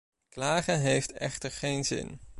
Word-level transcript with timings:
Klagen 0.29 0.79
heeft 0.79 1.11
echter 1.11 1.51
geen 1.51 1.85
zin. 1.85 2.19